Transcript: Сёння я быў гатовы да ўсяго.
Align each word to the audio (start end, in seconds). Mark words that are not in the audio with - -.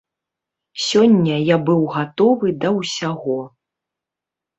Сёння 0.85 1.35
я 1.49 1.57
быў 1.67 1.81
гатовы 1.97 2.53
да 2.65 2.69
ўсяго. 2.79 3.37